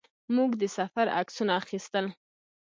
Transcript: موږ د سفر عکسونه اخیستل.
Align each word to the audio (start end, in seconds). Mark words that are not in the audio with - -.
موږ 0.35 0.51
د 0.61 0.63
سفر 0.77 1.05
عکسونه 1.19 1.51
اخیستل. 1.61 2.05